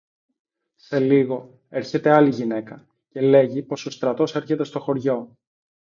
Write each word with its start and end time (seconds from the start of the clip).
Σε 0.75 0.99
λίγο, 0.99 1.59
έρχεται 1.69 2.11
άλλη 2.11 2.29
γυναίκα, 2.29 2.87
και 3.09 3.21
λέγει 3.21 3.63
πως 3.63 3.85
ο 3.85 3.89
στρατός 3.89 4.35
έρχεται 4.35 4.63
στο 4.63 4.79
χωριό 4.79 5.37